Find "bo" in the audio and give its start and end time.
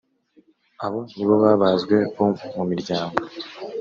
1.27-1.35, 2.15-2.25